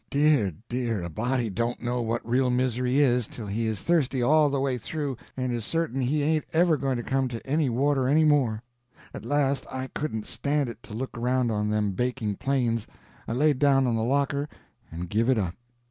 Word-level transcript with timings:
Dear, 0.09 0.53
dear, 0.67 1.03
a 1.03 1.11
body 1.11 1.51
don't 1.51 1.79
know 1.79 2.01
what 2.01 2.27
real 2.27 2.49
misery 2.49 2.97
is 2.97 3.27
till 3.27 3.45
he 3.45 3.67
is 3.67 3.83
thirsty 3.83 4.19
all 4.23 4.49
the 4.49 4.59
way 4.59 4.79
through 4.79 5.15
and 5.37 5.53
is 5.53 5.63
certain 5.63 6.01
he 6.01 6.23
ain't 6.23 6.47
ever 6.53 6.75
going 6.75 6.97
to 6.97 7.03
come 7.03 7.27
to 7.27 7.45
any 7.45 7.69
water 7.69 8.07
any 8.07 8.23
more. 8.23 8.63
At 9.13 9.25
last 9.25 9.67
I 9.71 9.89
couldn't 9.93 10.25
stand 10.25 10.69
it 10.69 10.81
to 10.81 10.95
look 10.95 11.15
around 11.15 11.51
on 11.51 11.69
them 11.69 11.91
baking 11.91 12.37
plains; 12.37 12.87
I 13.27 13.33
laid 13.33 13.59
down 13.59 13.85
on 13.85 13.95
the 13.95 14.01
locker, 14.01 14.49
and 14.91 15.07
give 15.07 15.29
it 15.29 15.37
up. 15.37 15.53